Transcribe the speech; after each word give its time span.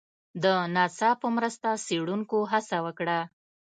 د 0.43 0.45
ناسا 0.75 1.09
په 1.21 1.27
مرسته 1.35 1.69
څېړنکو 1.85 2.39
هڅه 2.51 2.77
وکړه 2.85 3.19